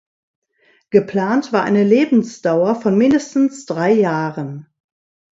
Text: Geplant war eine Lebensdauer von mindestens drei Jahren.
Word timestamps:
Geplant 0.89 1.53
war 1.53 1.61
eine 1.61 1.83
Lebensdauer 1.83 2.73
von 2.81 2.97
mindestens 2.97 3.67
drei 3.67 3.91
Jahren. 3.91 4.65